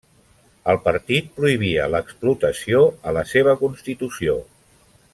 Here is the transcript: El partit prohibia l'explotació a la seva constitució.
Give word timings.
El 0.71 0.79
partit 0.85 1.27
prohibia 1.35 1.85
l'explotació 1.97 2.81
a 3.11 3.15
la 3.19 3.25
seva 3.35 3.55
constitució. 3.63 4.39